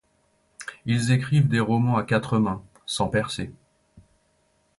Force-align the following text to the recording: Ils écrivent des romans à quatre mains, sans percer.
Ils 0.87 1.11
écrivent 1.11 1.47
des 1.47 1.59
romans 1.59 1.95
à 1.95 2.01
quatre 2.01 2.39
mains, 2.39 2.63
sans 2.87 3.07
percer. 3.07 3.53